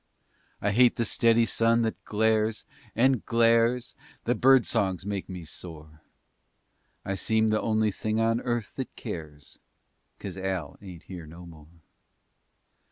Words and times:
I 0.61 0.71
hate 0.71 0.95
the 0.95 1.05
steady 1.05 1.45
sun 1.45 1.83
that 1.83 2.03
glares, 2.05 2.65
and 2.95 3.23
glares! 3.23 3.93
The 4.23 4.33
bird 4.33 4.65
songs 4.65 5.05
make 5.05 5.29
me 5.29 5.45
sore. 5.45 6.01
I 7.05 7.13
seem 7.13 7.49
the 7.49 7.61
only 7.61 7.91
thing 7.91 8.19
on 8.19 8.41
earth 8.41 8.75
that 8.77 8.95
cares 8.95 9.59
'Cause 10.17 10.37
Al 10.37 10.75
ain't 10.81 11.03
here 11.03 11.27
no 11.27 11.45
more! 11.45 11.83